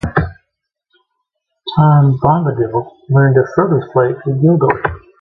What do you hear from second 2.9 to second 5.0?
learned of Frodo's plight through Gildor.